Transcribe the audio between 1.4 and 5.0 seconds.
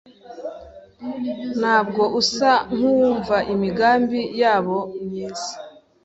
Ntabwo usa nkuwumva imigambi yabo